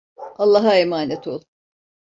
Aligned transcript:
Allah'a 0.43 0.73
emanet 0.83 1.23
ol. 1.33 1.41